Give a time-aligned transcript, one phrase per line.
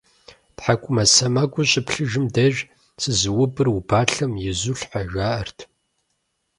[0.57, 2.55] ТхьэкӀумэ сэмэгур щыплъым деж
[3.01, 5.59] «Сызыубыр убалъэм изулъхьэ», жаӀэрт.